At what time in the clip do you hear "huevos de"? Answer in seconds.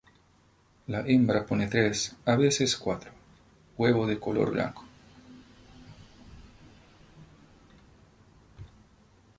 3.77-4.19